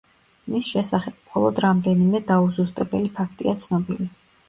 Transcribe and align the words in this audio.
მის 0.53 0.69
შესახებ 0.75 1.19
მხოლოდ 1.19 1.63
რამდენიმე 1.67 2.25
დაუზუსტებელი 2.35 3.15
ფაქტია 3.23 3.59
ცნობილი. 3.67 4.15